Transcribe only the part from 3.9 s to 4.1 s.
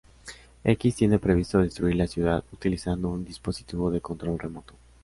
de